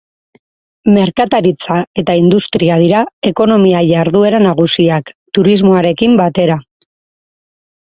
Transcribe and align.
Merkataritza 0.93 1.77
eta 2.03 2.15
industria 2.21 2.79
dira 2.85 3.03
ekonomia 3.31 3.83
jarduera 3.91 4.41
nagusiak, 4.47 5.15
turismoarekin 5.39 6.19
batera. 6.25 6.61